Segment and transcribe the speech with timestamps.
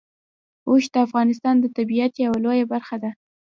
[0.69, 3.11] اوښ د افغانستان د طبیعت یوه لویه برخه ده.